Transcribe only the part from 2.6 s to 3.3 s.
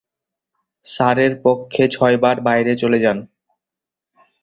চলে যান।